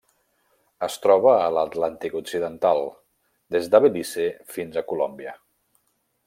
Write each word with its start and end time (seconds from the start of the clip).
Es 0.85 0.93
troba 1.03 1.33
a 1.41 1.51
l'Atlàntic 1.57 2.15
occidental: 2.21 2.81
des 3.57 3.69
de 3.75 3.83
Belize 3.85 4.27
fins 4.57 4.81
a 4.83 4.87
Colòmbia. 4.95 5.37